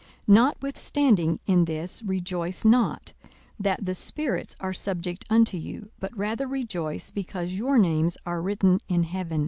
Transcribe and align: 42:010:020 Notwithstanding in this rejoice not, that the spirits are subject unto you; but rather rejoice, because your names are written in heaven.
42:010:020 0.27 0.33
Notwithstanding 0.33 1.39
in 1.45 1.65
this 1.65 2.01
rejoice 2.01 2.65
not, 2.65 3.13
that 3.59 3.85
the 3.85 3.93
spirits 3.93 4.55
are 4.59 4.73
subject 4.73 5.25
unto 5.29 5.57
you; 5.57 5.91
but 5.99 6.17
rather 6.17 6.47
rejoice, 6.47 7.11
because 7.11 7.53
your 7.53 7.77
names 7.77 8.17
are 8.25 8.41
written 8.41 8.79
in 8.89 9.03
heaven. 9.03 9.39